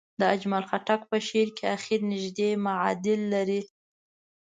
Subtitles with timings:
[0.19, 3.61] د اجمل خټک په شعر کې اخر نژدې معادل لري.